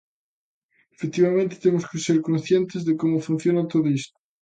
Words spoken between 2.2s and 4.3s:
conscientes de como funciona todo isto.